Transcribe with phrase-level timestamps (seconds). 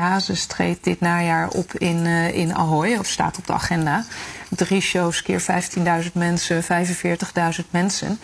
[0.00, 4.04] Hazes treedt dit najaar op in, uh, in Ahoy, of staat op de agenda.
[4.50, 5.40] Drie shows keer
[6.04, 8.18] 15.000 mensen, 45.000 mensen.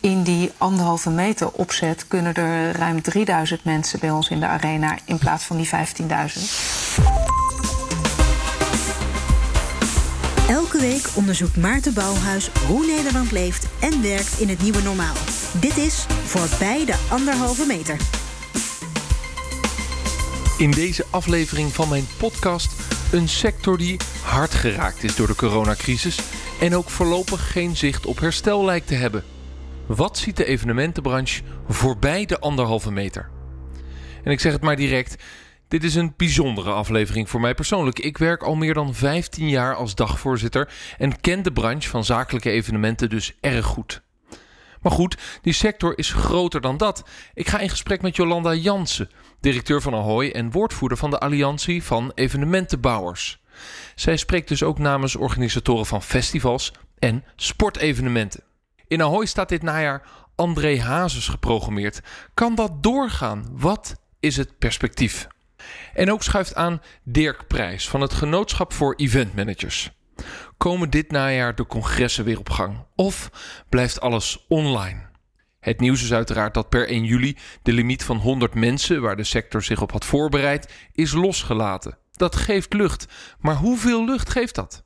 [0.00, 4.98] In die anderhalve meter opzet kunnen er ruim 3000 mensen bij ons in de arena
[5.04, 5.72] in plaats van die 15.000.
[10.48, 15.14] Elke week onderzoekt Maarten Bouwhuis hoe Nederland leeft en werkt in het nieuwe normaal.
[15.60, 18.23] Dit is Voorbij de Anderhalve Meter.
[20.58, 22.72] In deze aflevering van mijn podcast
[23.12, 26.18] een sector die hard geraakt is door de coronacrisis
[26.60, 29.24] en ook voorlopig geen zicht op herstel lijkt te hebben.
[29.86, 33.30] Wat ziet de evenementenbranche voorbij de anderhalve meter?
[34.24, 35.22] En ik zeg het maar direct.
[35.68, 37.98] Dit is een bijzondere aflevering voor mij persoonlijk.
[37.98, 42.50] Ik werk al meer dan 15 jaar als dagvoorzitter en ken de branche van zakelijke
[42.50, 44.02] evenementen dus erg goed.
[44.84, 47.04] Maar goed, die sector is groter dan dat.
[47.34, 49.10] Ik ga in gesprek met Jolanda Jansen,
[49.40, 53.42] directeur van Ahoy en woordvoerder van de Alliantie van Evenementenbouwers.
[53.94, 58.42] Zij spreekt dus ook namens organisatoren van festivals en sportevenementen.
[58.86, 60.02] In Ahoy staat dit najaar
[60.34, 62.00] André Hazes geprogrammeerd.
[62.34, 63.48] Kan dat doorgaan?
[63.52, 65.26] Wat is het perspectief?
[65.94, 69.90] En ook schuift aan Dirk Prijs van het Genootschap voor Eventmanagers.
[70.56, 72.86] Komen dit najaar de congressen weer op gang?
[72.94, 73.30] Of
[73.68, 75.12] blijft alles online?
[75.60, 79.24] Het nieuws is uiteraard dat per 1 juli de limiet van 100 mensen, waar de
[79.24, 81.98] sector zich op had voorbereid, is losgelaten.
[82.12, 83.06] Dat geeft lucht.
[83.40, 84.84] Maar hoeveel lucht geeft dat?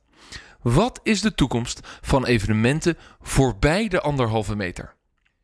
[0.61, 4.95] Wat is de toekomst van evenementen voorbij de anderhalve meter?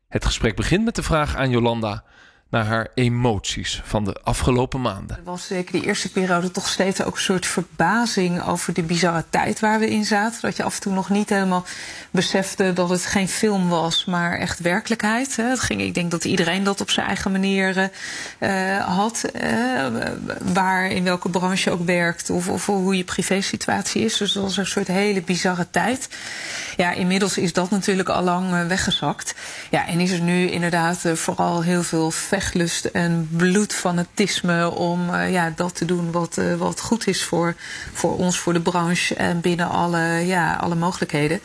[0.08, 2.04] Het gesprek begint met de vraag aan Jolanda:
[2.50, 5.16] naar haar emoties van de afgelopen maanden.
[5.16, 9.24] Er was zeker die eerste periode toch steeds ook een soort verbazing over de bizarre
[9.30, 10.40] tijd waar we in zaten.
[10.40, 11.64] Dat je af en toe nog niet helemaal
[12.10, 15.36] besefte dat het geen film was, maar echt werkelijkheid.
[15.36, 17.90] Het ging, ik denk dat iedereen dat op zijn eigen manier
[18.40, 19.24] uh, had.
[19.42, 19.86] Uh,
[20.52, 24.16] waar, in welke branche ook werkt of, of hoe je privésituatie is.
[24.16, 26.08] Dus dat was een soort hele bizarre tijd.
[26.76, 29.34] Ja, inmiddels is dat natuurlijk al lang weggezakt.
[29.70, 35.52] Ja, en is er nu inderdaad vooral heel veel vechtlust en bloedfanatisme om uh, ja,
[35.56, 37.54] dat te doen wat, uh, wat goed is voor,
[37.92, 41.40] voor ons, voor de branche en binnen alle, ja, alle mogelijkheden.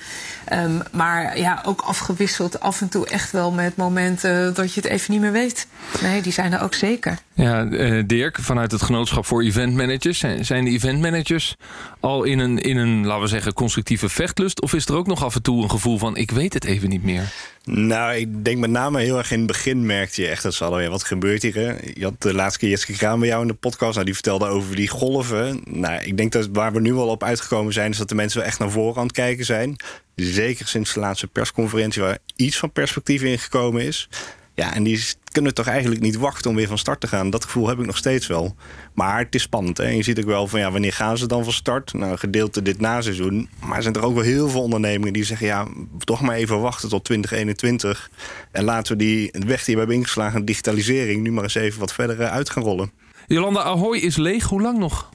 [0.54, 4.90] Um, maar ja, ook afgewisseld af en toe echt wel met momenten dat je het
[4.90, 5.68] even niet meer weet.
[6.02, 7.18] Nee, die zijn er ook zeker.
[7.34, 10.20] Ja, uh, Dirk, vanuit het Genootschap voor Event Managers.
[10.20, 11.56] Zijn, zijn de event managers
[12.00, 14.62] al in een, in een, laten we zeggen, constructieve vechtlust?
[14.62, 16.90] Of is er ook nog af en toe een gevoel van ik weet het even
[16.90, 17.32] niet meer?
[17.64, 20.64] Nou, ik denk met name heel erg in het begin merkte je echt dat ze
[20.64, 21.98] alweer wat gebeurt hier.
[21.98, 23.94] Je had de laatste keer Jessica Kraan bij jou in de podcast.
[23.94, 25.62] Nou, die vertelde over die golven.
[25.66, 28.40] Nou, ik denk dat waar we nu al op uitgekomen zijn, is dat de mensen
[28.40, 29.76] wel echt naar voren aan het kijken zijn.
[30.16, 34.10] Zeker sinds de laatste persconferentie, waar iets van perspectief ingekomen is.
[34.54, 37.30] Ja, en die kunnen toch eigenlijk niet wachten om weer van start te gaan.
[37.30, 38.56] Dat gevoel heb ik nog steeds wel.
[38.94, 39.78] Maar het is spannend.
[39.78, 39.88] Hè?
[39.88, 41.94] je ziet ook wel van ja, wanneer gaan ze dan van start?
[41.94, 43.50] Nou, gedeelte dit naseizoen.
[43.66, 45.68] Maar er zijn er ook wel heel veel ondernemingen die zeggen: ja,
[46.00, 48.10] toch maar even wachten tot 2021.
[48.52, 51.94] En laten we die weg die we hebben ingeslagen, digitalisering, nu maar eens even wat
[51.94, 52.92] verder uit gaan rollen.
[53.28, 54.44] Jolanda Ahoy is leeg.
[54.44, 55.10] Hoe lang nog?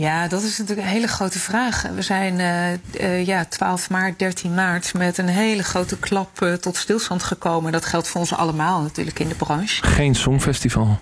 [0.00, 1.82] Ja, dat is natuurlijk een hele grote vraag.
[1.94, 6.52] We zijn uh, uh, ja, 12 maart, 13 maart met een hele grote klap uh,
[6.52, 7.72] tot stilstand gekomen.
[7.72, 9.86] Dat geldt voor ons allemaal natuurlijk in de branche.
[9.86, 10.98] Geen songfestival.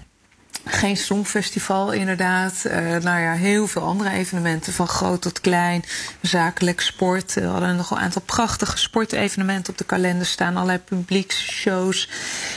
[0.71, 2.63] Geen songfestival, inderdaad.
[2.67, 5.85] Uh, nou ja, heel veel andere evenementen, van groot tot klein.
[6.23, 7.35] Zakelijk, sport.
[7.35, 10.55] We hadden nog een aantal prachtige sportevenementen op de kalender staan.
[10.55, 12.09] Allerlei publieksshows.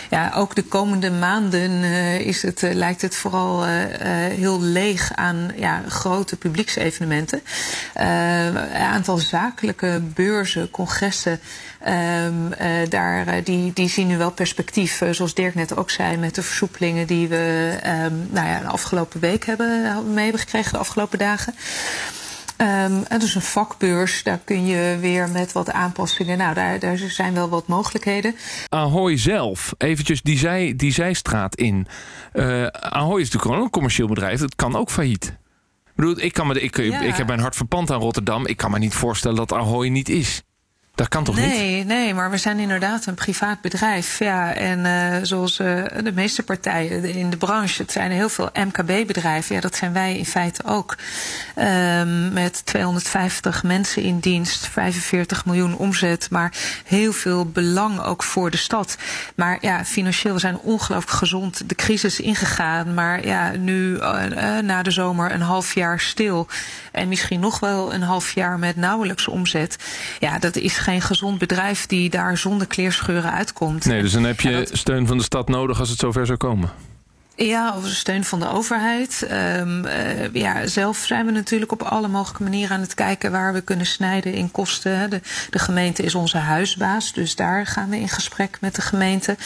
[0.09, 5.81] Ja, ook de komende maanden uh, is het, lijkt het vooral heel leeg aan ja,
[5.87, 7.41] grote publieksevenementen.
[7.93, 11.39] een aantal zakelijke beurzen, congressen.
[11.87, 15.89] Um, uh, daar, uh, die, die zien nu wel perspectief, uh, zoals Dirk net ook
[15.89, 20.41] zei, met de versoepelingen die we um, nou ja, de afgelopen week hebben, mee hebben
[20.41, 21.55] gekregen, de afgelopen dagen.
[22.57, 26.37] Um, en dus een vakbeurs, daar kun je weer met wat aanpassingen.
[26.37, 28.35] Nou, daar, daar zijn wel wat mogelijkheden.
[28.69, 31.87] Ahoy zelf, eventjes die, zij, die zijstraat in.
[32.71, 35.25] Ahoy is natuurlijk gewoon een commercieel bedrijf, dat kan ook failliet.
[35.85, 37.01] Ik bedoel, ik, kan me, ik, ja.
[37.01, 38.47] ik heb mijn hart verpand aan Rotterdam.
[38.47, 40.43] Ik kan me niet voorstellen dat Ahoy niet is.
[40.95, 41.87] Dat kan toch nee, niet?
[41.87, 44.19] Nee, maar we zijn inderdaad een privaat bedrijf.
[44.19, 48.49] Ja, en uh, zoals uh, de meeste partijen in de branche, het zijn heel veel
[48.53, 49.55] MKB-bedrijven.
[49.55, 50.97] Ja, dat zijn wij in feite ook.
[51.55, 56.53] Um, met 250 mensen in dienst, 45 miljoen omzet, maar
[56.85, 58.97] heel veel belang ook voor de stad.
[59.35, 62.93] Maar ja, financieel, we zijn ongelooflijk gezond de crisis ingegaan.
[62.93, 66.47] Maar ja, nu uh, na de zomer een half jaar stil.
[66.91, 69.75] En misschien nog wel een half jaar met nauwelijks omzet.
[70.19, 73.85] Ja, dat is geen gezond bedrijf die daar zonder kleerscheuren uitkomt.
[73.85, 74.69] Nee, dus dan heb je dat...
[74.73, 76.69] steun van de stad nodig als het zover zou komen.
[77.47, 79.27] Ja, of steun van de overheid.
[79.31, 83.53] Um, uh, ja, zelf zijn we natuurlijk op alle mogelijke manieren aan het kijken waar
[83.53, 85.09] we kunnen snijden in kosten.
[85.09, 89.37] De, de gemeente is onze huisbaas, dus daar gaan we in gesprek met de gemeente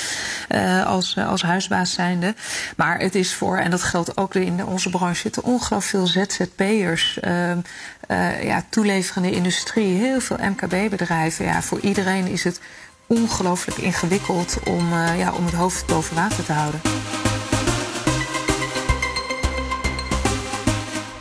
[0.50, 2.36] uh, als, als huisbaas zijnde.
[2.78, 7.18] Maar het is voor, en dat geldt ook in onze branche, zitten ongelooflijk veel ZZP'ers.
[7.22, 11.46] Uh, uh, ja, toeleverende industrie, heel veel MKB-bedrijven.
[11.46, 12.60] Ja, voor iedereen is het
[13.08, 16.82] ongelooflijk ingewikkeld om, ja, om het hoofd boven water te houden.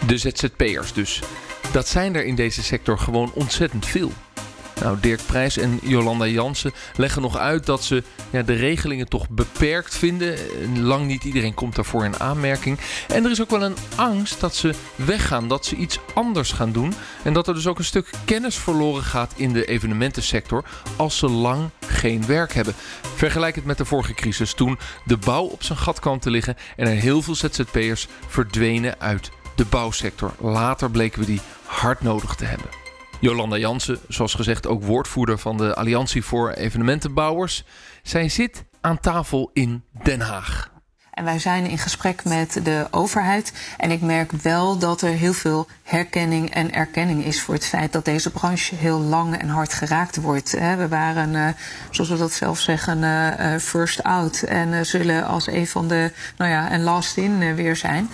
[0.07, 1.23] De ZZP'ers dus.
[1.73, 4.13] Dat zijn er in deze sector gewoon ontzettend veel.
[4.81, 9.29] Nou, Dirk Prijs en Jolanda Jansen leggen nog uit dat ze ja, de regelingen toch
[9.29, 10.39] beperkt vinden.
[10.81, 12.79] Lang niet iedereen komt daarvoor in aanmerking.
[13.09, 16.73] En er is ook wel een angst dat ze weggaan, dat ze iets anders gaan
[16.73, 16.95] doen.
[17.23, 20.65] En dat er dus ook een stuk kennis verloren gaat in de evenementensector
[20.97, 22.75] als ze lang geen werk hebben.
[23.15, 26.57] Vergelijk het met de vorige crisis toen de bouw op zijn gat kwam te liggen
[26.77, 30.35] en er heel veel ZZP'ers verdwenen uit de bouwsector.
[30.39, 32.69] Later bleken we die hard nodig te hebben.
[33.21, 37.65] Jolanda Jansen, zoals gezegd ook woordvoerder van de Alliantie voor Evenementenbouwers.
[38.03, 40.73] Zij zit aan tafel in Den Haag.
[41.15, 43.53] En wij zijn in gesprek met de overheid.
[43.77, 47.93] En ik merk wel dat er heel veel herkenning en erkenning is voor het feit
[47.93, 50.51] dat deze branche heel lang en hard geraakt wordt.
[50.51, 51.49] We waren, eh,
[51.91, 54.43] zoals we dat zelf zeggen, eh, first out.
[54.43, 58.11] En eh, zullen als een van de, nou ja, en last in weer zijn.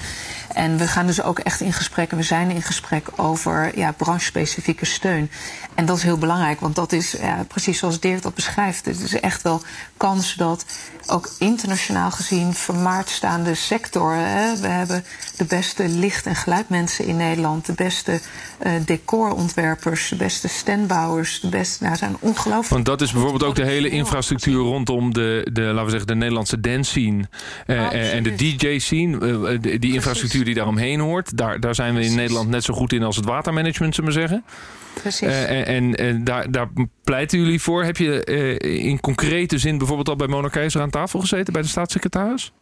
[0.53, 3.93] En we gaan dus ook echt in gesprek, en we zijn in gesprek over ja,
[3.93, 5.31] branchespecifieke steun.
[5.75, 8.85] En dat is heel belangrijk, want dat is ja, precies zoals Dirk dat beschrijft.
[8.85, 9.63] Het is echt wel
[9.97, 10.65] kans dat
[11.07, 14.15] ook internationaal gezien vermaard staande sector.
[14.15, 15.05] Hè, we hebben
[15.37, 18.21] de beste licht- en geluidmensen in Nederland, de beste
[18.67, 21.85] uh, decorontwerpers, de beste standbouwers, de beste.
[21.85, 22.69] Nou, zijn ongelooflijk.
[22.69, 26.15] Want dat is bijvoorbeeld ook de hele infrastructuur rondom de, de laten we zeggen, de
[26.15, 27.25] Nederlandse dance scene
[27.67, 29.19] uh, en de DJ scene.
[29.27, 31.37] Uh, die infrastructuur die daaromheen hoort.
[31.37, 34.19] Daar, daar zijn we in Nederland net zo goed in als het watermanagement, zullen we
[34.19, 34.45] zeggen.
[34.95, 35.29] Precies.
[35.29, 36.69] Uh, en, en daar, daar,
[37.05, 37.85] pleiten jullie voor.
[37.85, 38.27] Heb je
[38.61, 42.53] uh, in concrete zin bijvoorbeeld al bij Mona Keizer aan tafel gezeten bij de staatssecretaris?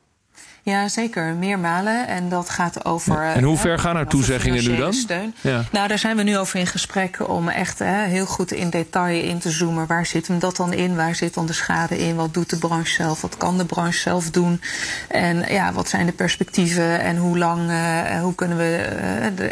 [0.69, 1.35] Ja, zeker.
[1.35, 2.09] Meermalen.
[2.09, 3.23] En dat gaat over.
[3.23, 4.93] En hoe ver gaan er toezeggingen nu dan?
[4.93, 5.35] Steun.
[5.41, 5.65] Ja.
[5.73, 9.23] Nou, daar zijn we nu over in gesprek om echt hè, heel goed in detail
[9.23, 9.87] in te zoomen.
[9.87, 10.97] Waar zit hem dat dan in?
[10.97, 12.17] Waar zit dan de schade in?
[12.17, 13.21] Wat doet de branche zelf?
[13.21, 14.61] Wat kan de branche zelf doen?
[15.09, 18.89] En ja, wat zijn de perspectieven en hoe lang, uh, hoe kunnen we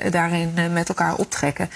[0.05, 1.71] uh, daarin met elkaar optrekken?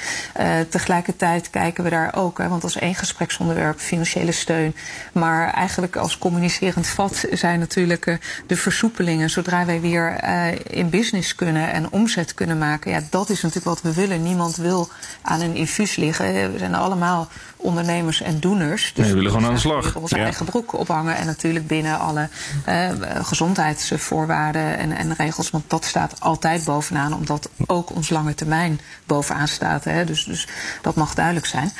[0.69, 4.75] Tegelijkertijd kijken we daar ook, hè, want als één gespreksonderwerp financiële steun.
[5.13, 11.35] Maar eigenlijk als communicerend vat zijn natuurlijk de versoepelingen zodra wij weer uh, in business
[11.35, 14.23] kunnen en omzet kunnen maken, ja, dat is natuurlijk wat we willen.
[14.23, 14.88] Niemand wil
[15.23, 16.53] aan een infuus liggen.
[16.53, 17.29] We zijn allemaal
[17.61, 18.93] ondernemers en doeners.
[18.95, 19.95] Dus nee, we willen gewoon aan de slag.
[19.95, 20.23] Onze ja.
[20.23, 22.29] eigen broek ophangen en natuurlijk binnen alle
[22.69, 22.91] uh,
[23.23, 25.51] gezondheidsvoorwaarden en, en, regels.
[25.51, 29.85] Want dat staat altijd bovenaan, omdat ook ons lange termijn bovenaan staat.
[29.85, 30.05] Hè.
[30.05, 30.49] Dus, dus
[30.83, 31.73] dat mag duidelijk zijn.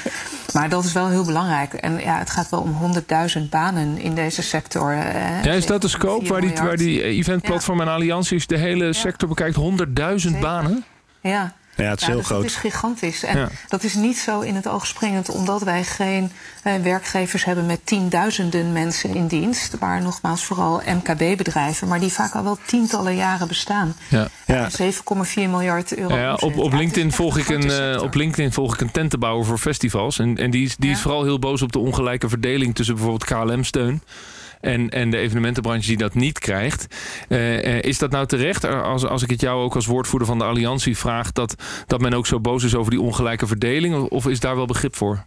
[0.53, 1.73] Maar dat is wel heel belangrijk.
[1.73, 2.95] En ja, het gaat wel om
[3.37, 4.93] 100.000 banen in deze sector.
[4.93, 5.43] Hè.
[5.43, 7.85] Ja, is dat de scope waar die, waar die eventplatform ja.
[7.85, 9.57] en allianties de hele sector bekijkt?
[10.29, 10.85] 100.000 banen?
[11.21, 11.53] Ja.
[11.83, 12.43] Ja, het is ja, heel dus groot.
[12.43, 13.23] Dat is gigantisch.
[13.25, 13.49] En Ja.
[13.69, 16.33] dat is niet zo in het oog springend, omdat wij geen
[16.63, 19.77] eh, werkgevers hebben met tienduizenden mensen in dienst.
[19.81, 23.95] Maar nogmaals vooral MKB-bedrijven, maar die vaak al wel tientallen jaren bestaan.
[24.09, 24.29] Ja.
[24.47, 24.69] Ja.
[24.79, 26.17] En 7,4 miljard euro.
[26.17, 28.03] Ja, op, op, Ja, LinkedIn het volg ik een eh, sector.
[28.03, 30.19] op LinkedIn volg ik een tentenbouwer voor festivals.
[30.19, 33.25] En, en die, is, die is vooral heel boos op de ongelijke verdeling tussen bijvoorbeeld
[33.25, 34.03] KLM-steun.
[34.61, 36.87] En, en de evenementenbranche die dat niet krijgt.
[37.29, 38.65] Eh, eh, is dat nou terecht?
[38.65, 41.33] Als, als ik het jou ook als woordvoerder van de Alliantie vraag...
[41.33, 41.55] dat,
[41.87, 43.95] dat men ook zo boos is over die ongelijke verdeling?
[43.95, 45.25] Of is daar wel begrip voor?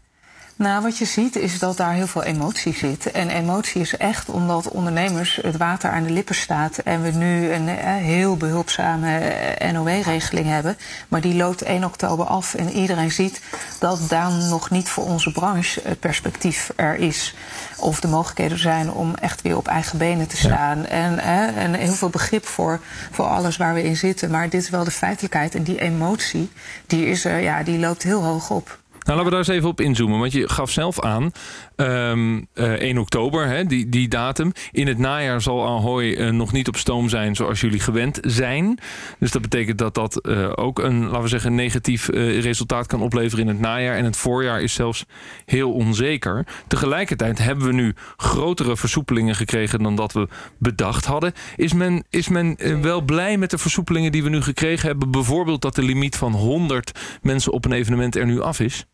[0.56, 3.12] Nou, wat je ziet is dat daar heel veel emotie zit.
[3.12, 6.78] En emotie is echt omdat ondernemers het water aan de lippen staat.
[6.78, 10.78] En we nu een eh, heel behulpzame eh, NOW-regeling hebben.
[11.08, 12.54] Maar die loopt 1 oktober af.
[12.54, 13.42] En iedereen ziet
[13.80, 17.36] dat dan nog niet voor onze branche het perspectief er is.
[17.78, 20.86] Of de mogelijkheden er zijn om echt weer op eigen benen te staan.
[20.86, 22.80] En, eh, en heel veel begrip voor,
[23.12, 24.32] voor alles waar we in zitten.
[24.32, 25.56] Maar dit is wel de feitelijkheid.
[25.56, 26.52] En die emotie,
[26.88, 28.82] die, is er, ja, die loopt heel hoog op.
[29.04, 30.20] Nou, laten we daar eens even op inzoomen.
[30.20, 31.32] Want je gaf zelf aan,
[31.76, 34.52] ehm, eh, 1 oktober, hè, die, die datum.
[34.72, 38.80] In het najaar zal Ahoy eh, nog niet op stoom zijn zoals jullie gewend zijn.
[39.20, 43.44] Dus dat betekent dat dat eh, ook een, laten we zeggen, negatief resultaat kan opleveren
[43.44, 43.96] in het najaar.
[43.96, 45.06] En het voorjaar is zelfs
[45.46, 46.46] heel onzeker.
[46.68, 51.34] Tegelijkertijd hebben we nu grotere versoepelingen gekregen dan dat we bedacht hadden.
[51.56, 55.12] Is men, is men wel blij met de versoepelingen die we nu gekregen hebben?
[55.12, 58.86] Bijvoorbeeld dat de limiet van 100 mensen op een evenement er nu af is?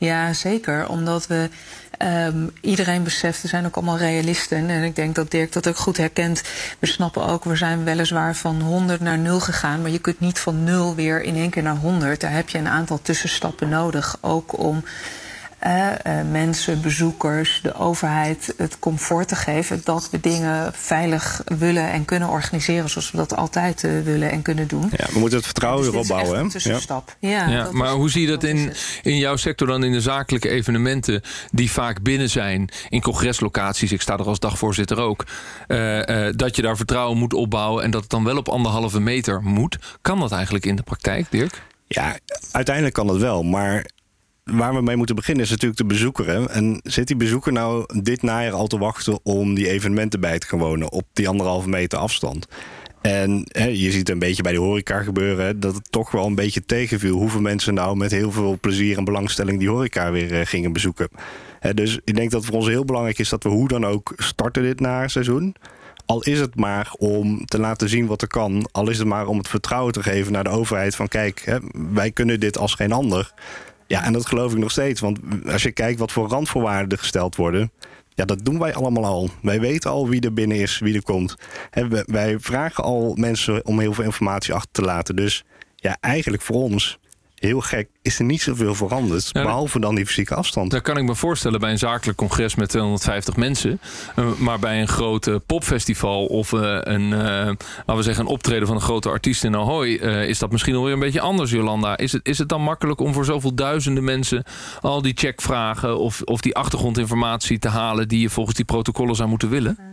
[0.00, 0.88] Ja, zeker.
[0.88, 1.48] Omdat we
[2.02, 4.68] um, iedereen beseft, we zijn ook allemaal realisten.
[4.68, 6.42] En ik denk dat Dirk dat ook goed herkent.
[6.78, 9.82] We snappen ook, we zijn weliswaar van 100 naar 0 gegaan.
[9.82, 12.20] Maar je kunt niet van 0 weer in één keer naar 100.
[12.20, 14.16] Daar heb je een aantal tussenstappen nodig.
[14.20, 14.84] Ook om
[16.30, 22.28] mensen, bezoekers, de overheid het comfort te geven dat we dingen veilig willen en kunnen
[22.28, 24.90] organiseren zoals we dat altijd uh, willen en kunnen doen.
[24.96, 26.38] Ja, we moeten het vertrouwen dus weer opbouwen.
[26.38, 27.16] Een tussenstap.
[27.18, 27.30] Ja.
[27.30, 30.48] Ja, ja maar hoe zie je dat in, in jouw sector dan in de zakelijke
[30.48, 35.24] evenementen die vaak binnen zijn, in congreslocaties, ik sta er als dagvoorzitter ook,
[35.68, 39.42] uh, dat je daar vertrouwen moet opbouwen en dat het dan wel op anderhalve meter
[39.42, 39.78] moet.
[40.00, 41.62] Kan dat eigenlijk in de praktijk, Dirk?
[41.86, 42.18] Ja,
[42.52, 43.86] uiteindelijk kan dat wel, maar
[44.50, 46.26] waar we mee moeten beginnen is natuurlijk de bezoeker.
[46.26, 46.48] Hè?
[46.48, 50.46] En zit die bezoeker nou dit najaar al te wachten om die evenementen bij te
[50.46, 52.46] gaan wonen op die anderhalve meter afstand?
[53.00, 56.26] En hè, je ziet een beetje bij de horeca gebeuren hè, dat het toch wel
[56.26, 60.32] een beetje tegenviel hoeveel mensen nou met heel veel plezier en belangstelling die horeca weer
[60.32, 61.08] uh, gingen bezoeken.
[61.60, 64.12] Hè, dus ik denk dat voor ons heel belangrijk is dat we hoe dan ook
[64.16, 65.54] starten dit seizoen.
[66.06, 68.68] Al is het maar om te laten zien wat er kan.
[68.72, 70.96] Al is het maar om het vertrouwen te geven naar de overheid.
[70.96, 71.60] Van kijk,
[71.92, 73.32] wij kunnen dit als geen ander.
[73.90, 75.00] Ja, en dat geloof ik nog steeds.
[75.00, 77.72] Want als je kijkt wat voor randvoorwaarden gesteld worden.
[78.14, 79.30] Ja, dat doen wij allemaal al.
[79.42, 81.34] Wij weten al wie er binnen is, wie er komt.
[82.06, 85.16] wij vragen al mensen om heel veel informatie achter te laten.
[85.16, 85.44] Dus
[85.76, 86.98] ja, eigenlijk voor ons
[87.40, 89.32] heel gek, is er niet zoveel veranderd.
[89.32, 90.70] behalve dan die fysieke afstand.
[90.70, 93.80] Dat kan ik me voorstellen bij een zakelijk congres met 250 mensen.
[94.18, 98.66] Uh, maar bij een groot popfestival of uh, een, uh, laten we zeggen, een optreden
[98.66, 99.88] van een grote artiest in Ahoy.
[99.88, 101.96] is dat misschien alweer een beetje anders, Jolanda?
[101.96, 104.44] Is het, is het dan makkelijk om voor zoveel duizenden mensen
[104.80, 109.28] al die checkvragen of, of die achtergrondinformatie te halen die je volgens die protocollen zou
[109.28, 109.89] moeten willen?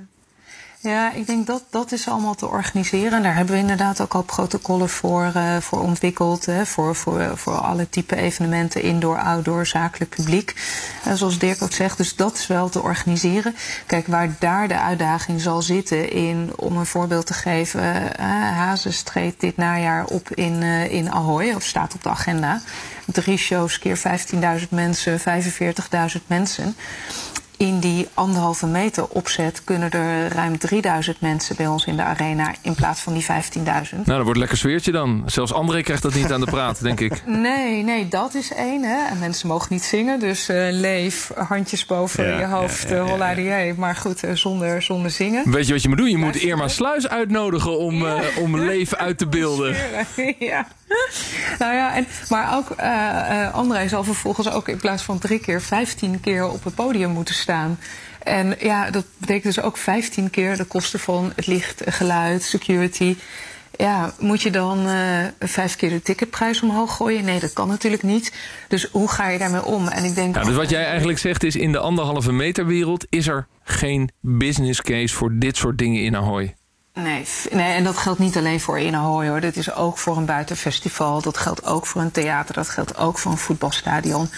[0.79, 3.11] Ja, ik denk dat dat is allemaal te organiseren.
[3.11, 6.45] En daar hebben we inderdaad ook al protocollen voor, uh, voor ontwikkeld.
[6.45, 10.55] Hè, voor, voor, voor alle type evenementen, indoor, outdoor, zakelijk publiek.
[11.07, 13.55] Uh, zoals Dirk ook zegt, dus dat is wel te organiseren.
[13.85, 17.81] Kijk, waar daar de uitdaging zal zitten in, om een voorbeeld te geven...
[17.83, 18.25] Uh,
[18.57, 22.61] Hazes treedt dit najaar op in, in Ahoy, of staat op de agenda.
[23.05, 23.97] Drie shows keer
[24.61, 25.25] 15.000 mensen, 45.000
[26.27, 26.75] mensen
[27.57, 32.53] in die anderhalve meter opzet kunnen er ruim 3000 mensen bij ons in de arena
[32.61, 33.29] in plaats van die 15.000.
[33.59, 35.23] Nou, dat wordt een lekker sfeertje dan.
[35.25, 37.21] Zelfs André krijgt dat niet aan de praat, denk ik.
[37.47, 38.83] Nee, nee, dat is één.
[38.83, 39.07] Hè.
[39.07, 43.57] En mensen mogen niet zingen, dus uh, leef, handjes boven ja, je hoofd, ja, ja,
[43.57, 43.73] ja.
[43.77, 45.51] Maar goed, uh, zonder, zonder zingen.
[45.51, 46.09] Weet je wat je moet doen?
[46.09, 49.75] Je moet Irma Sluis uitnodigen om, uh, om leven uit te beelden.
[50.39, 50.67] Ja.
[51.59, 55.61] nou ja, en, maar ook uh, André zal vervolgens ook in plaats van drie keer,
[55.61, 57.79] vijftien keer op het podium moeten staan.
[58.23, 63.15] En ja, dat betekent dus ook 15 keer de kosten van het licht, geluid, security.
[63.77, 67.25] Ja, moet je dan uh, vijf keer de ticketprijs omhoog gooien?
[67.25, 68.33] Nee, dat kan natuurlijk niet.
[68.67, 69.87] Dus hoe ga je daarmee om?
[69.87, 70.35] En ik denk.
[70.35, 74.09] Ja, dus wat jij eigenlijk zegt is: in de anderhalve meter wereld is er geen
[74.21, 76.55] business case voor dit soort dingen in Ahoy.
[77.03, 79.41] Nee, nee, en dat geldt niet alleen voor Ahoy hoor.
[79.41, 81.21] Dat is ook voor een buitenfestival.
[81.21, 82.55] Dat geldt ook voor een theater.
[82.55, 84.29] Dat geldt ook voor een voetbalstadion.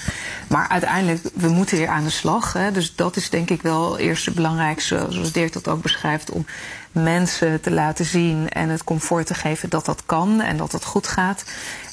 [0.48, 2.54] Maar uiteindelijk, we moeten weer aan de slag.
[2.54, 2.72] Hè.
[2.72, 6.46] Dus dat is denk ik wel eerst het belangrijkste, zoals Dirk dat ook beschrijft, om
[6.92, 10.86] mensen te laten zien en het comfort te geven dat dat kan en dat het
[10.86, 11.44] goed gaat.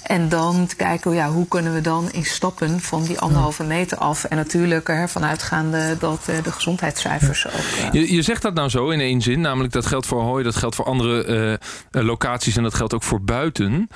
[0.06, 3.98] En dan te kijken, ja, hoe kunnen we dan in stappen van die anderhalve meter
[3.98, 4.25] af.
[4.25, 7.52] En natuurlijk ervan uitgaande dat uh, de gezondheidscijfers ook.
[7.54, 7.92] Uh...
[7.92, 10.56] Je, je, zegt dat nou zo in één zin, namelijk dat geldt voor Hooi, dat
[10.56, 11.58] geldt voor andere
[11.90, 13.88] uh, locaties en dat geldt ook voor buiten.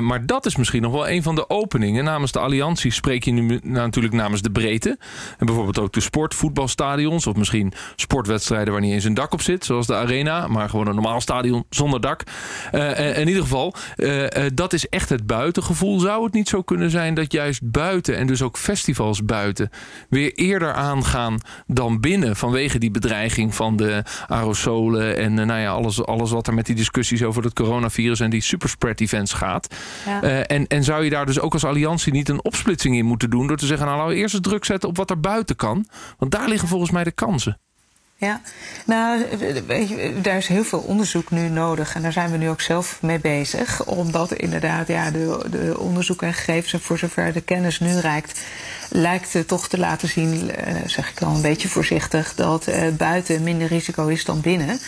[0.00, 2.04] maar dat is misschien nog wel een van de openingen.
[2.04, 4.98] Namens de Alliantie spreek je nu natuurlijk namens de breedte.
[5.38, 9.64] En bijvoorbeeld ook de sportvoetbalstadions of misschien sportwedstrijden waar niet eens een dak op zit,
[9.64, 12.22] zoals de Arena, maar gewoon een normaal stadion zonder dak.
[13.16, 13.74] in ieder geval,
[14.54, 16.00] dat is echt het buiten buitengevoel.
[16.00, 19.70] Zou het niet zo kunnen zijn dat juist buiten en dus ook festivals buiten
[20.08, 25.70] weer eerder aangaan dan binnen vanwege die bedreiging van de aerosolen en uh, nou ja,
[25.70, 29.74] alles, alles wat er met die discussies over het coronavirus en die superspread events gaat.
[30.06, 30.24] Ja.
[30.24, 33.30] Uh, en, en zou je daar dus ook als alliantie niet een opsplitsing in moeten
[33.30, 35.56] doen door te zeggen, nou laten we eerst eens druk zetten op wat er buiten
[35.56, 35.86] kan.
[36.18, 37.58] Want daar liggen volgens mij de kansen.
[38.20, 38.40] Ja,
[38.86, 39.24] nou,
[40.22, 41.94] daar is heel veel onderzoek nu nodig.
[41.94, 43.84] En daar zijn we nu ook zelf mee bezig.
[43.84, 48.40] Omdat inderdaad ja, de, de onderzoek en gegevens, en voor zover de kennis nu reikt,
[48.88, 53.42] lijkt toch te laten zien, eh, zeg ik al een beetje voorzichtig, dat uh, buiten
[53.42, 54.78] minder risico is dan binnen.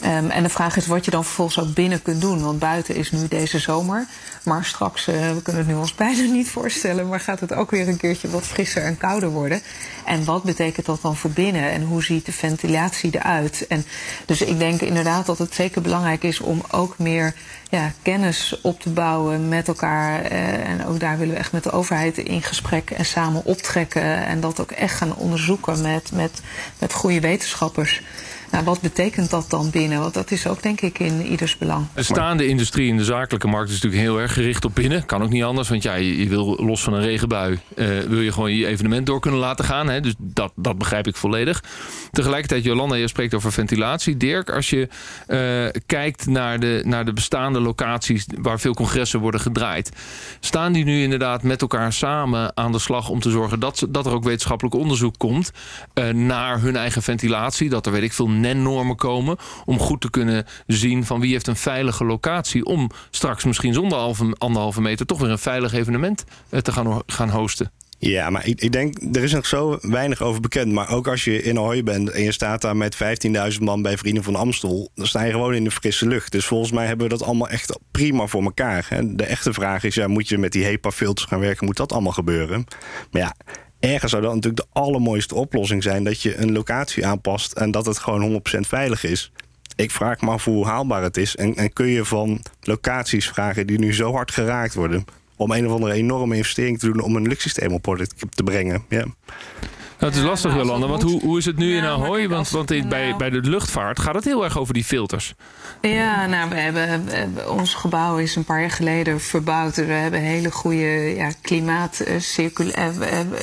[0.00, 2.42] Ehm, en de vraag is wat je dan vervolgens ook binnen kunt doen.
[2.42, 4.06] Want buiten is nu deze zomer.
[4.42, 7.08] Maar straks, uh, we kunnen het nu ons bijna niet voorstellen...
[7.08, 9.60] maar gaat het ook weer een keertje wat frisser en kouder worden.
[10.04, 11.70] En wat betekent dat dan voor binnen?
[11.70, 13.66] En hoe ziet de ventilatie eruit?
[13.66, 13.84] En
[14.26, 16.40] dus ik denk inderdaad dat het zeker belangrijk is...
[16.40, 17.34] om ook meer
[17.70, 20.32] ja, kennis op te bouwen met elkaar.
[20.32, 24.26] Uh, en ook daar willen we echt met de overheid in gesprek en samen optrekken.
[24.26, 26.40] En dat ook echt gaan onderzoeken met, met,
[26.78, 28.02] met goede wetenschappers.
[28.50, 30.00] Nou, wat betekent dat dan binnen?
[30.00, 31.86] Want dat is ook denk ik in ieders belang.
[31.94, 35.06] De staande industrie in de zakelijke markt is natuurlijk heel erg gericht op binnen.
[35.06, 37.58] Kan ook niet anders, want ja, je, wil los van een regenbui...
[37.74, 39.88] Uh, wil je gewoon je evenement door kunnen laten gaan.
[39.88, 40.00] Hè?
[40.00, 41.62] Dus dat, dat begrijp ik volledig.
[42.10, 44.16] Tegelijkertijd, Jolanda, je spreekt over ventilatie.
[44.16, 44.88] Dirk, als je
[45.28, 48.26] uh, kijkt naar de, naar de bestaande locaties...
[48.40, 49.90] waar veel congressen worden gedraaid...
[50.40, 53.08] staan die nu inderdaad met elkaar samen aan de slag...
[53.08, 55.52] om te zorgen dat, dat er ook wetenschappelijk onderzoek komt...
[55.94, 57.68] Uh, naar hun eigen ventilatie.
[57.68, 59.36] Dat er, weet ik veel NEN-normen komen...
[59.64, 62.64] om goed te kunnen zien van wie heeft een veilige locatie...
[62.64, 63.98] om straks misschien zonder
[64.38, 65.06] anderhalve meter...
[65.06, 67.70] toch weer een veilig evenement eh, te gaan, gaan hosten.
[68.02, 70.72] Ja, maar ik, ik, denk, er is nog zo weinig over bekend.
[70.72, 72.96] Maar ook als je in Ahoy bent en je staat daar met
[73.54, 74.90] 15.000 man bij Vrienden van Amstel...
[74.94, 76.32] dan sta je gewoon in de frisse lucht.
[76.32, 78.86] Dus volgens mij hebben we dat allemaal echt prima voor elkaar.
[78.88, 79.14] Hè?
[79.14, 81.66] De echte vraag is, ja, moet je met die HEPA-filters gaan werken?
[81.66, 82.64] Moet dat allemaal gebeuren?
[83.10, 83.34] Maar ja,
[83.80, 86.04] ergens zou dat natuurlijk de allermooiste oplossing zijn...
[86.04, 89.32] dat je een locatie aanpast en dat het gewoon 100% veilig is.
[89.76, 91.36] Ik vraag me af hoe haalbaar het is.
[91.36, 95.04] En, en kun je van locaties vragen die nu zo hard geraakt worden...
[95.36, 97.96] om een of andere enorme investering te doen om een luchtsysteem op
[98.30, 98.84] te brengen.
[98.88, 99.04] Ja.
[100.06, 102.28] Het is lastig, nou, Jolanda, want hoe, hoe is het nu in Ahoy?
[102.28, 105.34] Want, want bij, nou- bij de luchtvaart gaat het heel erg over die filters.
[105.80, 109.76] Ja, nou, we hebben, ons gebouw is een paar jaar geleden verbouwd.
[109.76, 112.56] We hebben hele goede ja, klimaat uh,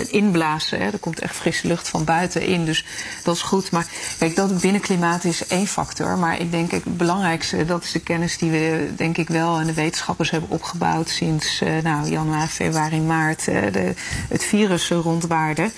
[0.09, 0.79] inblazen.
[0.79, 0.85] Hè.
[0.85, 2.85] Er komt echt frisse lucht van buiten in, dus
[3.23, 3.71] dat is goed.
[3.71, 3.87] Maar
[4.19, 6.17] kijk, dat binnenklimaat is één factor.
[6.17, 9.59] Maar ik denk het belangrijkste, dat is de kennis die we denk ik wel...
[9.59, 13.45] en de wetenschappers hebben opgebouwd sinds uh, nou, januari, februari, maart...
[13.45, 13.93] de,
[14.29, 15.71] het virus rondwaarde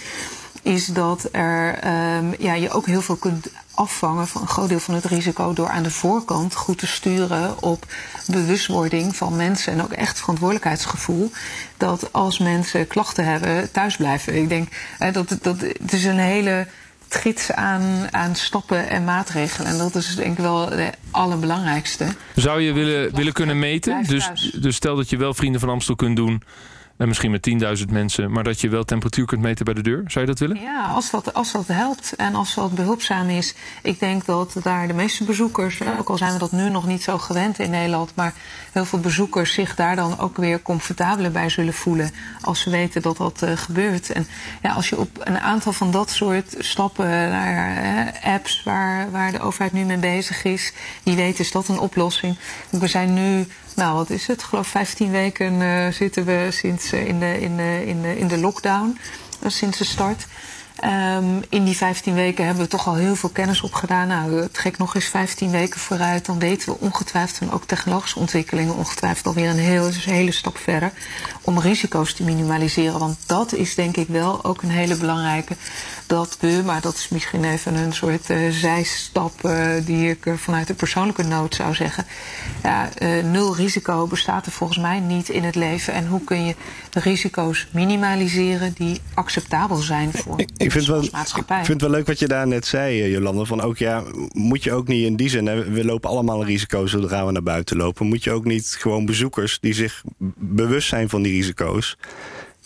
[0.69, 4.79] is dat er, um, ja, je ook heel veel kunt afvangen van een groot deel
[4.79, 7.85] van het risico door aan de voorkant goed te sturen op
[8.27, 11.31] bewustwording van mensen en ook echt verantwoordelijkheidsgevoel.
[11.77, 14.35] Dat als mensen klachten hebben, thuis blijven.
[14.35, 16.67] Ik denk eh, dat, dat het is een hele
[17.09, 19.71] gids aan, aan stappen en maatregelen.
[19.71, 22.05] En dat is denk ik wel het allerbelangrijkste.
[22.35, 24.03] Zou je willen, willen kunnen meten?
[24.07, 26.43] Dus, dus stel dat je wel Vrienden van Amstel kunt doen
[26.99, 30.03] en misschien met 10.000 mensen, maar dat je wel temperatuur kunt meten bij de deur.
[30.07, 30.61] Zou je dat willen?
[30.61, 33.53] Ja, als dat, als dat helpt en als dat behulpzaam is.
[33.81, 37.03] Ik denk dat daar de meeste bezoekers, ook al zijn we dat nu nog niet
[37.03, 38.33] zo gewend in Nederland, maar
[38.71, 43.01] heel veel bezoekers zich daar dan ook weer comfortabeler bij zullen voelen als ze weten
[43.01, 44.11] dat dat uh, gebeurt.
[44.11, 44.27] En
[44.61, 49.39] ja, als je op een aantal van dat soort stappen naar apps waar, waar de
[49.39, 50.73] overheid nu mee bezig is,
[51.03, 52.37] wie weet is dat een oplossing.
[52.69, 54.43] We zijn nu nou, wat is het?
[54.43, 58.27] Geloof 15 weken uh, zitten we sinds uh, in, de, in, de, in, de, in
[58.27, 58.97] de lockdown,
[59.43, 60.27] uh, sinds de start.
[60.83, 64.07] Um, in die 15 weken hebben we toch al heel veel kennis opgedaan.
[64.07, 68.75] Nou, trek nog eens 15 weken vooruit, dan weten we ongetwijfeld, en ook technologische ontwikkelingen,
[68.75, 70.91] ongetwijfeld alweer een, heel, een hele stap verder.
[71.41, 72.99] Om risico's te minimaliseren.
[72.99, 75.55] Want dat is denk ik wel ook een hele belangrijke.
[76.07, 80.67] Dat we, maar dat is misschien even een soort uh, zijstap uh, die ik vanuit
[80.67, 82.05] de persoonlijke nood zou zeggen.
[82.63, 82.89] Ja,
[83.23, 85.93] nul risico bestaat er volgens mij niet in het leven.
[85.93, 86.55] En hoe kun je
[86.89, 90.45] de risico's minimaliseren die acceptabel zijn voor.
[90.69, 93.43] Ik vind, wel, ik vind het wel leuk wat je daar net zei, eh, Jolanda.
[93.43, 96.47] Van ook ja, moet je ook niet in die zin, hè, we lopen allemaal een
[96.47, 98.07] risico zodra we naar buiten lopen.
[98.07, 100.03] Moet je ook niet gewoon bezoekers die zich
[100.37, 101.97] bewust zijn van die risico's.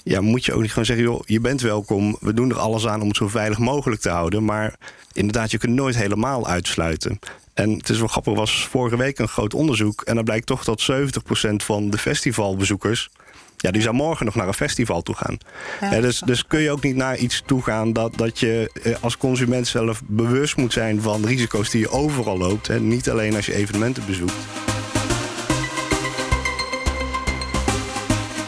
[0.03, 2.17] Ja, moet je ook niet gewoon zeggen, joh, je bent welkom.
[2.19, 4.45] We doen er alles aan om het zo veilig mogelijk te houden.
[4.45, 4.75] Maar
[5.13, 7.19] inderdaad, je kunt nooit helemaal uitsluiten.
[7.53, 10.01] En het is wel grappig, er was vorige week een groot onderzoek.
[10.01, 13.09] En dan blijkt toch dat 70% van de festivalbezoekers
[13.57, 15.37] ja, die zou morgen nog naar een festival toe gaan.
[15.81, 18.95] Ja, dus, dus kun je ook niet naar iets toe gaan dat, dat je eh,
[18.99, 22.67] als consument zelf bewust moet zijn van risico's die je overal loopt.
[22.67, 22.79] Hè?
[22.79, 24.33] Niet alleen als je evenementen bezoekt.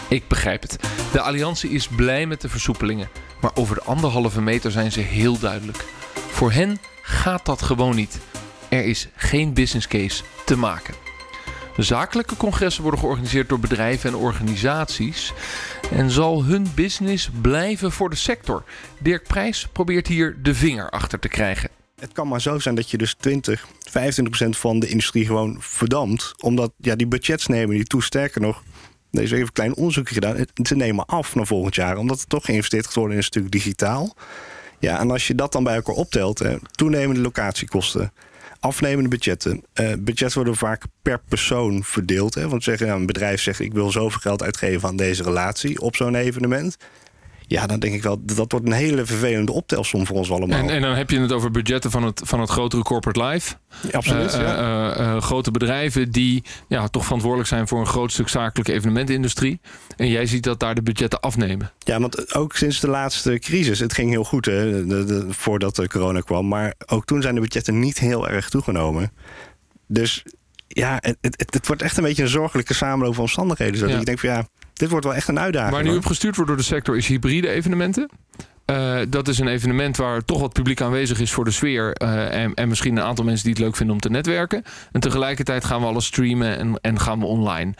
[0.07, 0.77] Ik begrijp het.
[1.11, 3.09] De Alliantie is blij met de versoepelingen.
[3.41, 5.85] Maar over de anderhalve meter zijn ze heel duidelijk.
[6.31, 8.19] Voor hen gaat dat gewoon niet.
[8.69, 11.04] Er is geen business case te maken.
[11.77, 15.33] Zakelijke congressen worden georganiseerd door bedrijven en organisaties.
[15.91, 18.63] En zal hun business blijven voor de sector?
[18.99, 21.69] Dirk Prijs probeert hier de vinger achter te krijgen.
[21.99, 25.57] Het kan maar zo zijn dat je dus 20, 25 procent van de industrie gewoon
[25.59, 26.33] verdamt.
[26.41, 28.03] Omdat ja, die budgets nemen die toe.
[28.03, 28.63] Sterker nog,
[29.11, 30.45] deze even een klein onderzoekje gedaan.
[30.63, 31.97] Ze nemen af naar volgend jaar.
[31.97, 34.15] Omdat er toch geïnvesteerd gaat worden in een stuk digitaal.
[34.79, 38.11] Ja, en als je dat dan bij elkaar optelt, hè, toenemende locatiekosten
[38.65, 39.63] afnemende budgetten.
[39.73, 42.33] Uh, budgetten worden vaak per persoon verdeeld.
[42.33, 42.49] Hè?
[42.49, 45.95] Want zeggen, nou, een bedrijf zegt: ik wil zoveel geld uitgeven aan deze relatie op
[45.95, 46.77] zo'n evenement.
[47.47, 50.59] Ja, dan denk ik wel, dat wordt een hele vervelende optelsom voor ons allemaal.
[50.59, 53.55] En, en dan heb je het over budgetten van het, van het grotere corporate life.
[53.91, 54.99] absoluut, uh, ja.
[54.99, 59.59] uh, grote bedrijven die ja, toch verantwoordelijk zijn voor een groot stuk zakelijke evenementindustrie.
[59.97, 61.71] En jij ziet dat daar de budgetten afnemen.
[61.79, 65.75] Ja, want ook sinds de laatste crisis, het ging heel goed hè, de, de, voordat
[65.75, 66.47] de corona kwam.
[66.47, 69.11] Maar ook toen zijn de budgetten niet heel erg toegenomen.
[69.87, 70.23] Dus
[70.67, 73.89] ja, het, het, het wordt echt een beetje een zorgelijke samenloop van omstandigheden.
[73.89, 73.99] Ja.
[73.99, 75.73] Ik denk van ja, dit wordt wel echt een uitdaging.
[75.73, 78.09] Waar nu op gestuurd wordt door de sector is hybride evenementen.
[78.71, 81.95] Uh, dat is een evenement waar toch wat publiek aanwezig is voor de sfeer.
[82.01, 84.63] Uh, en, en, misschien een aantal mensen die het leuk vinden om te netwerken.
[84.91, 87.73] En tegelijkertijd gaan we alles streamen en, en gaan we online.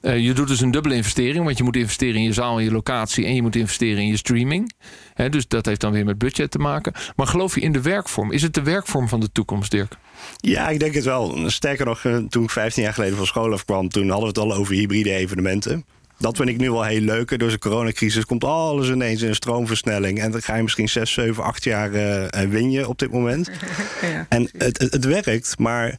[0.00, 1.44] Uh, je doet dus een dubbele investering.
[1.44, 3.26] Want je moet investeren in je zaal en je locatie.
[3.26, 4.72] En je moet investeren in je streaming.
[5.14, 6.92] He, dus dat heeft dan weer met budget te maken.
[7.16, 8.32] Maar geloof je in de werkvorm?
[8.32, 9.96] Is het de werkvorm van de toekomst, Dirk?
[10.36, 11.50] Ja, ik denk het wel.
[11.50, 13.88] Sterker nog, toen ik 15 jaar geleden van school afkwam...
[13.88, 15.84] toen hadden we het al over hybride evenementen.
[16.22, 17.38] Dat vind ik nu wel heel leuk.
[17.38, 20.20] Door de coronacrisis komt alles ineens in een stroomversnelling.
[20.20, 23.50] En dan ga je misschien 6, 7, 8 jaar uh, win je op dit moment.
[24.02, 25.98] Ja, en het, het, het, werkt, maar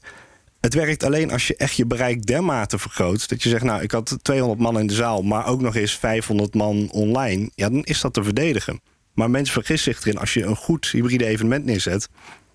[0.59, 3.29] het werkt alleen als je echt je bereik dermate vergroot.
[3.29, 5.97] Dat je zegt, nou, ik had 200 man in de zaal, maar ook nog eens
[5.97, 7.49] 500 man online.
[7.55, 8.81] Ja, dan is dat te verdedigen.
[9.13, 12.09] Maar mensen vergissen zich erin als je een goed hybride evenement neerzet.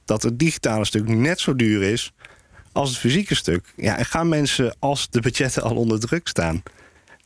[0.05, 2.13] dat het digitale stuk net zo duur is
[2.73, 3.73] als het fysieke stuk.
[3.77, 6.63] Ja, en gaan mensen als de budgetten al onder druk staan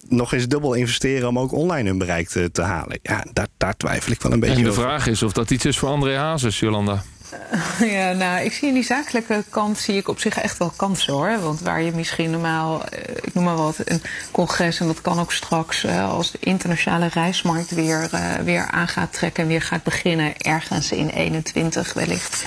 [0.09, 2.99] nog eens dubbel investeren om ook online hun bereik te, te halen.
[3.03, 4.69] Ja, daar, daar, twijfel ik wel een beetje over.
[4.69, 7.03] En de vraag is of dat iets is voor André Hazes, Jolanda.
[7.81, 11.13] Ja, nou, ik zie in die zakelijke kant zie ik op zich echt wel kansen
[11.13, 11.41] hoor.
[11.41, 15.21] Want waar je misschien normaal, eh, ik noem maar wat, een congres en dat kan
[15.21, 18.11] ook straks eh, als de internationale reismarkt weer,
[18.45, 22.45] weer aan gaat trekken en weer gaat beginnen, ergens in 21 wellicht.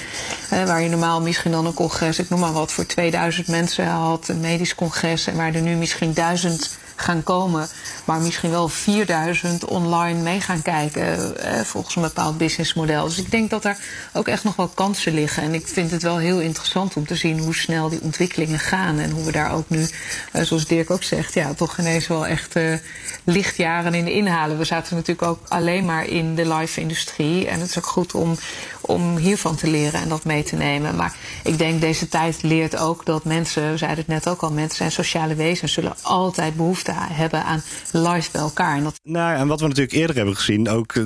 [0.49, 4.27] waar je normaal misschien dan een congres, ik noem maar wat, voor 2000 mensen had,
[4.27, 7.67] een medisch congres en waar er nu misschien 1000 gaan komen,
[8.05, 13.05] maar misschien wel 4000 online mee gaan kijken eh, volgens een bepaald businessmodel.
[13.05, 13.79] Dus ik denk dat daar
[14.13, 15.43] ook echt nog wel kansen liggen.
[15.43, 18.99] En ik vind het wel heel interessant om te zien hoe snel die ontwikkelingen gaan
[18.99, 19.87] en hoe we daar ook nu,
[20.31, 22.75] eh, zoals Dirk ook zegt, ja, toch ineens wel echt uh,
[23.23, 24.57] lichtjaren in inhalen.
[24.57, 28.37] We zaten natuurlijk ook alleen maar in de live-industrie en het is ook goed om,
[28.81, 30.95] om hiervan te leren en dat mee te nemen.
[30.95, 34.51] Maar ik denk deze tijd leert ook dat mensen, we zeiden het net ook al,
[34.51, 38.77] mensen zijn sociale wezens, zullen altijd behoefte hebben aan live bij elkaar.
[38.77, 38.91] En.
[39.03, 41.03] Nou, en wat we natuurlijk eerder hebben gezien, ook, eh,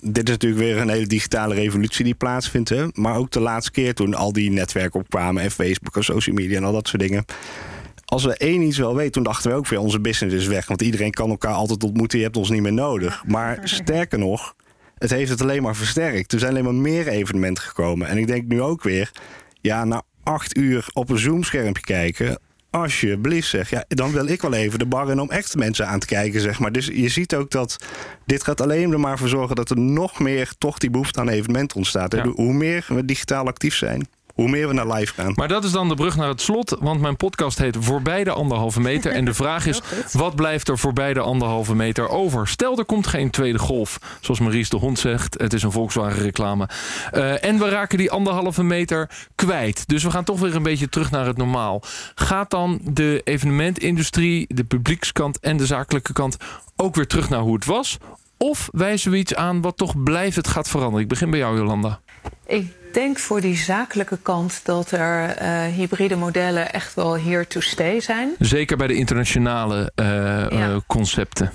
[0.00, 2.68] dit is natuurlijk weer een hele digitale revolutie die plaatsvindt.
[2.68, 2.86] Hè?
[2.92, 6.56] Maar ook de laatste keer toen al die netwerken opkwamen en Facebook en social media
[6.56, 7.24] en al dat soort dingen
[8.12, 10.66] als we één iets wel weten, toen dachten we ook weer onze business is weg.
[10.66, 13.24] Want iedereen kan elkaar altijd ontmoeten, je hebt ons niet meer nodig.
[13.26, 14.54] Maar sterker nog,
[14.98, 16.32] het heeft het alleen maar versterkt.
[16.32, 18.08] Er zijn alleen maar meer evenementen gekomen.
[18.08, 19.10] En ik denk nu ook weer,
[19.60, 22.38] ja, na acht uur op een Zoom-schermpje kijken
[22.72, 23.70] alsjeblieft zeg.
[23.70, 26.40] Ja, dan wil ik wel even de bar in om echt mensen aan te kijken,
[26.40, 26.72] zeg maar.
[26.72, 27.76] Dus je ziet ook dat
[28.26, 29.56] dit gaat alleen maar voor zorgen...
[29.56, 32.14] dat er nog meer toch die behoefte aan evenementen ontstaat.
[32.14, 35.32] Hoe meer we digitaal actief zijn hoe meer we naar live gaan.
[35.36, 38.30] Maar dat is dan de brug naar het slot, want mijn podcast heet Voorbij de
[38.30, 39.12] anderhalve meter.
[39.12, 39.80] En de vraag is,
[40.12, 42.48] wat blijft er voorbij de anderhalve meter over?
[42.48, 45.40] Stel, er komt geen tweede golf, zoals Maries de Hond zegt.
[45.40, 46.68] Het is een Volkswagen reclame.
[47.12, 49.88] Uh, en we raken die anderhalve meter kwijt.
[49.88, 51.82] Dus we gaan toch weer een beetje terug naar het normaal.
[52.14, 56.36] Gaat dan de evenementindustrie, de publiekskant en de zakelijke kant
[56.76, 57.98] ook weer terug naar hoe het was?
[58.36, 61.02] Of wijzen we iets aan wat toch blijvend gaat veranderen?
[61.02, 62.00] Ik begin bij jou, Jolanda.
[62.46, 67.60] Ik denk voor die zakelijke kant dat er uh, hybride modellen echt wel here to
[67.60, 68.34] stay zijn.
[68.38, 70.48] Zeker bij de internationale uh, ja.
[70.50, 71.52] uh, concepten.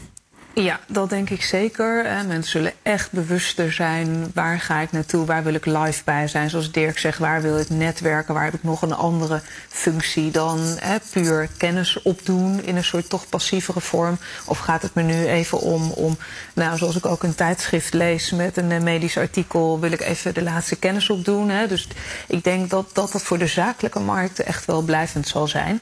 [0.62, 2.04] Ja, dat denk ik zeker.
[2.04, 4.32] Mensen zullen echt bewuster zijn.
[4.34, 5.26] Waar ga ik naartoe?
[5.26, 6.50] Waar wil ik live bij zijn?
[6.50, 8.34] Zoals Dirk zegt, waar wil ik netwerken?
[8.34, 13.10] Waar heb ik nog een andere functie dan hè, puur kennis opdoen in een soort
[13.10, 14.18] toch passievere vorm?
[14.46, 16.18] Of gaat het me nu even om, om,
[16.54, 20.44] nou, zoals ik ook een tijdschrift lees met een medisch artikel, wil ik even de
[20.44, 21.50] laatste kennis opdoen?
[21.50, 21.68] Hè?
[21.68, 21.88] Dus
[22.28, 25.82] ik denk dat, dat dat voor de zakelijke markt echt wel blijvend zal zijn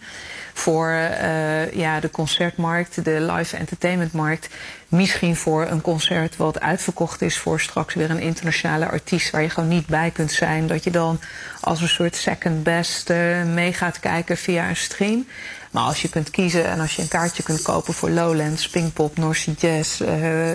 [0.58, 4.50] voor uh, ja, de concertmarkt, de live entertainmentmarkt.
[4.88, 9.50] Misschien voor een concert wat uitverkocht is voor straks weer een internationale artiest waar je
[9.50, 10.68] gewoon niet bij kunt zijn.
[10.68, 11.20] Dat je dan
[11.62, 15.28] als een soort second best uh, mee gaat kijken via een stream.
[15.72, 19.18] Maar als je kunt kiezen en als je een kaartje kunt kopen voor Lowlands, Pinkpop,
[19.18, 20.08] North Sea Jazz, uh,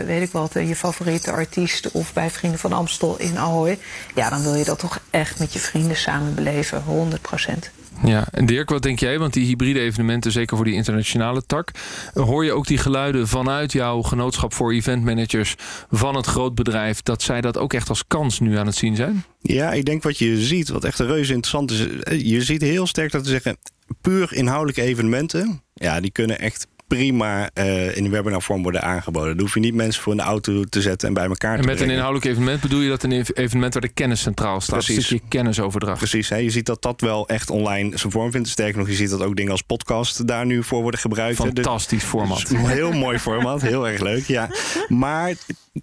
[0.07, 3.79] weet ik wat, je favoriete artiest of bij Vrienden van Amstel in Ahoy.
[4.15, 7.71] Ja, dan wil je dat toch echt met je vrienden samen beleven, 100 procent.
[8.05, 9.19] Ja, en Dirk, wat denk jij?
[9.19, 11.71] Want die hybride evenementen, zeker voor die internationale tak,
[12.15, 15.55] hoor je ook die geluiden vanuit jouw genootschap voor eventmanagers
[15.91, 19.25] van het grootbedrijf, dat zij dat ook echt als kans nu aan het zien zijn?
[19.41, 21.87] Ja, ik denk wat je ziet, wat echt een reuze interessant is.
[21.89, 23.57] eh, Je ziet heel sterk dat ze zeggen,
[24.01, 29.29] puur inhoudelijke evenementen, ja, die kunnen echt prima uh, in webinarvorm worden aangeboden.
[29.29, 31.66] Dan hoef je niet mensen voor een auto te zetten en bij elkaar en te
[31.66, 31.92] met brengen.
[31.92, 34.76] een inhoudelijk evenement bedoel je dat een evenement waar de kennis centraal staat.
[34.76, 34.96] Precies.
[34.96, 35.98] Een stukje kennisoverdracht.
[35.98, 36.37] Precies, hè?
[36.37, 38.48] je ziet dat dat wel echt online zijn vorm vindt.
[38.48, 41.37] Sterker nog, je ziet dat ook dingen als podcast daar nu voor worden gebruikt.
[41.37, 42.48] Fantastisch format.
[42.48, 44.50] dus heel mooi format, heel erg leuk, ja.
[44.88, 45.35] Maar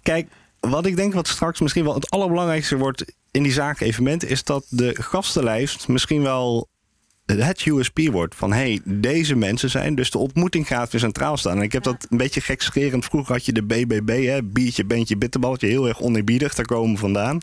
[0.02, 0.26] kijk,
[0.60, 4.24] wat ik denk wat straks misschien wel het allerbelangrijkste wordt in die zaak evenement...
[4.24, 6.68] is dat de gastenlijst misschien wel
[7.36, 8.34] het USP wordt.
[8.34, 11.56] Van hey, deze mensen zijn, dus de ontmoeting gaat weer centraal staan.
[11.56, 13.04] En ik heb dat een beetje gekscherend.
[13.04, 15.66] Vroeger had je de BBB, hè, biertje, bandje, bitterballetje.
[15.66, 17.38] Heel erg oneerbiedig, daar komen we vandaan.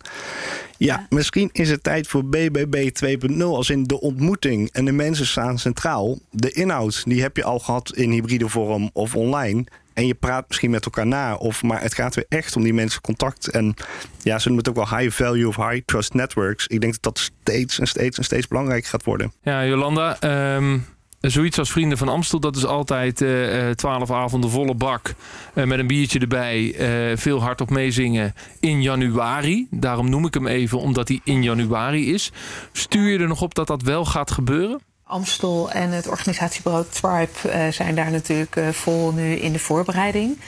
[0.77, 2.89] Ja, misschien is het tijd voor BBB
[3.29, 3.43] 2.0.
[3.43, 6.19] Als in de ontmoeting en de mensen staan centraal.
[6.31, 9.65] De inhoud, die heb je al gehad in hybride vorm of online.
[9.95, 11.35] En je praat misschien met elkaar na.
[11.35, 13.47] Of, maar het gaat weer echt om die mensen contact.
[13.47, 13.73] En
[14.21, 16.67] ja, ze noemen het ook wel high value of high trust networks.
[16.67, 19.33] Ik denk dat dat steeds en steeds en steeds belangrijker gaat worden.
[19.43, 20.77] Ja, Jolanda, ehm,
[21.21, 25.13] zoiets als Vrienden van Amstel, dat is altijd eh, eh, twaalf avonden volle bak.
[25.53, 26.75] eh, met een biertje erbij,
[27.17, 29.67] veel hardop meezingen in januari.
[29.71, 32.31] Daarom noem ik hem even, omdat hij in januari is.
[32.71, 34.79] Stuur je er nog op dat dat wel gaat gebeuren?
[35.07, 40.39] Amstel en het organisatiebureau Tribe uh, zijn daar natuurlijk uh, vol nu in de voorbereiding.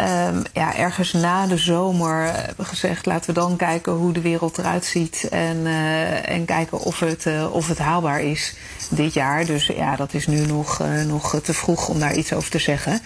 [0.00, 4.20] Um, ja, ergens na de zomer hebben we gezegd, laten we dan kijken hoe de
[4.20, 5.28] wereld eruit ziet.
[5.30, 5.66] En,
[6.24, 8.56] en kijken of het, of het haalbaar is
[8.90, 9.44] dit jaar.
[9.44, 13.00] Dus ja, dat is nu nog, nog te vroeg om daar iets over te zeggen.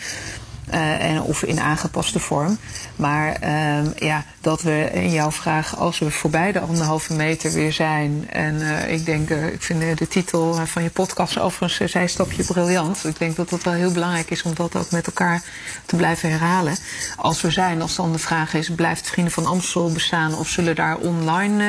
[0.71, 2.59] En, of in aangepaste vorm.
[2.97, 7.73] Maar uh, ja, dat we in jouw vraag, als we voorbij de anderhalve meter weer
[7.73, 8.27] zijn.
[8.31, 13.05] En uh, ik denk, ik vind de titel van je podcast overigens een zijstapje briljant.
[13.05, 15.43] Ik denk dat het wel heel belangrijk is om dat ook met elkaar
[15.87, 16.77] te blijven herhalen.
[17.17, 20.75] Als we zijn, als dan de vraag is, blijft Vrienden van Amstel bestaan of zullen
[20.75, 21.65] daar online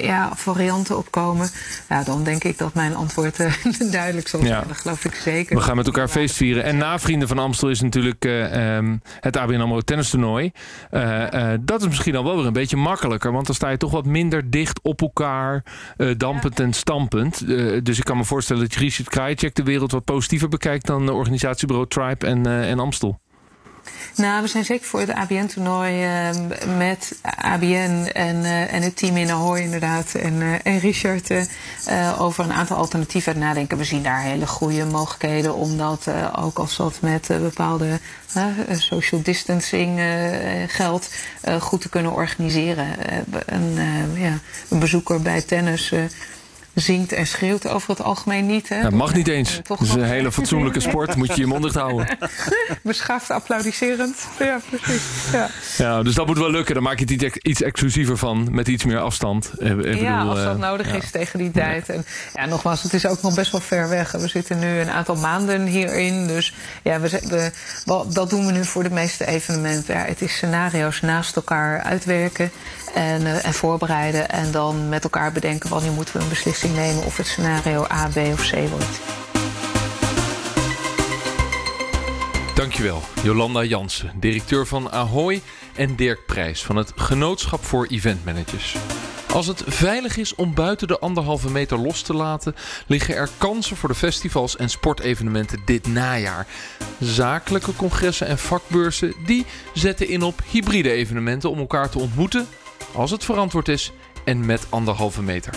[0.00, 1.50] ja, varianten op komen?
[1.88, 3.36] Ja, dan denk ik dat mijn antwoord
[3.90, 4.52] duidelijk zal zijn.
[4.52, 4.64] Ja.
[4.68, 5.56] Dat geloof ik zeker.
[5.56, 6.64] We gaan met elkaar feest vieren.
[6.64, 10.52] En na Vrienden van Amstel is natuurlijk um, het ABN AMRO tennistoernooi.
[10.90, 13.32] Uh, dat is misschien al wel weer een beetje makkelijker.
[13.32, 15.64] Want dan sta je toch wat minder dicht op elkaar.
[16.16, 16.64] dampend ja.
[16.64, 17.46] en stampend.
[17.86, 20.86] dus ik kan me voorstellen dat Richard Krajicek de wereld wat positiever bekijkt...
[20.86, 23.20] dan de organisatiebureau Tribe en, en Amstel.
[24.16, 26.30] Nou, we zijn zeker voor het ABN-toernooi uh,
[26.78, 31.30] met ABN en, uh, en het team in Ahoy inderdaad en, uh, en Richard
[32.18, 33.78] over een aantal alternatieven nadenken.
[33.78, 37.98] We zien daar hele goede mogelijkheden om dat, ook als dat met bepaalde
[38.72, 40.00] social distancing
[40.66, 41.14] geldt,
[41.60, 42.86] goed te kunnen organiseren.
[43.46, 43.74] een,
[44.14, 45.92] ja, een bezoeker bij tennis
[46.80, 48.68] zingt en schreeuwt over het algemeen niet.
[48.68, 48.82] Hè?
[48.82, 49.60] Dat mag niet eens.
[49.68, 51.16] Het is een hele fatsoenlijke sport.
[51.16, 52.18] Moet je je mond dicht houden.
[52.82, 54.26] Beschaafd applaudisserend.
[54.38, 55.02] Ja, precies.
[55.32, 55.48] Ja.
[55.76, 56.74] ja, dus dat moet wel lukken.
[56.74, 58.48] Dan maak je het iets, exclusiever van.
[58.50, 59.50] Met iets meer afstand.
[59.58, 60.94] Ik ja, bedoel, als dat nodig ja.
[60.94, 61.88] is tegen die tijd.
[61.88, 64.12] En ja, nogmaals, het is ook nog best wel ver weg.
[64.12, 66.26] We zitten nu een aantal maanden hierin.
[66.26, 67.50] Dus ja, we, we,
[68.12, 69.94] dat doen we nu voor de meeste evenementen.
[69.94, 72.50] Ja, het is scenario's naast elkaar uitwerken.
[72.94, 74.28] En, en voorbereiden.
[74.30, 76.28] En dan met elkaar bedenken wanneer moeten we een
[76.74, 79.00] nemen of het scenario A, B of C wordt.
[82.54, 85.42] Dankjewel, Jolanda Jansen, directeur van Ahoy
[85.74, 88.76] en Dirk Prijs van het Genootschap voor Eventmanagers.
[89.32, 92.54] Als het veilig is om buiten de anderhalve meter los te laten,
[92.86, 96.46] liggen er kansen voor de festivals en sportevenementen dit najaar.
[97.00, 102.46] Zakelijke congressen en vakbeurzen die zetten in op hybride evenementen om elkaar te ontmoeten,
[102.92, 103.92] als het verantwoord is
[104.24, 105.54] en met anderhalve meter.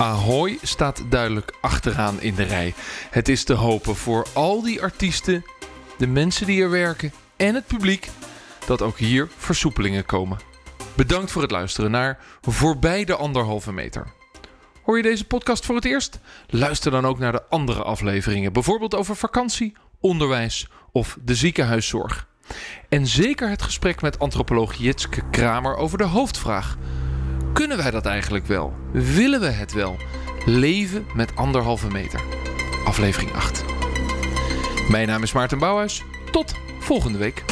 [0.00, 2.74] Ahoy staat duidelijk achteraan in de rij.
[3.10, 5.44] Het is te hopen voor al die artiesten,
[5.98, 8.08] de mensen die er werken en het publiek
[8.66, 10.38] dat ook hier versoepelingen komen.
[10.94, 14.12] Bedankt voor het luisteren naar Voorbij de Anderhalve Meter.
[14.82, 16.20] Hoor je deze podcast voor het eerst?
[16.46, 22.28] Luister dan ook naar de andere afleveringen, bijvoorbeeld over vakantie, onderwijs of de ziekenhuiszorg.
[22.88, 26.76] En zeker het gesprek met antropoloog Jitske Kramer over de hoofdvraag.
[27.52, 28.74] Kunnen wij dat eigenlijk wel?
[28.92, 29.96] Willen we het wel?
[30.44, 32.20] Leven met anderhalve meter.
[32.84, 33.64] Aflevering 8.
[34.88, 36.02] Mijn naam is Maarten Bouwhuis.
[36.30, 37.44] Tot volgende week.